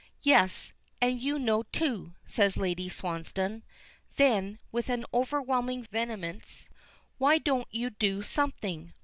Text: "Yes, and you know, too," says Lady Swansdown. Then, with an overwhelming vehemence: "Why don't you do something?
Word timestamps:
"Yes, 0.23 0.73
and 0.99 1.21
you 1.21 1.37
know, 1.37 1.61
too," 1.71 2.15
says 2.25 2.57
Lady 2.57 2.89
Swansdown. 2.89 3.61
Then, 4.15 4.57
with 4.71 4.89
an 4.89 5.05
overwhelming 5.13 5.83
vehemence: 5.83 6.67
"Why 7.19 7.37
don't 7.37 7.67
you 7.69 7.91
do 7.91 8.23
something? 8.23 8.93